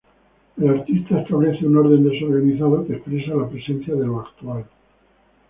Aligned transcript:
El 0.57 0.67
artista 0.67 1.19
establece 1.21 1.63
un 1.67 1.77
orden 1.77 2.03
desorganizado 2.09 2.83
que 2.87 2.93
expresa 2.93 3.35
la 3.35 3.47
presencia 3.47 3.93
de 3.93 4.07
lo 4.07 4.21
actual. 4.21 4.65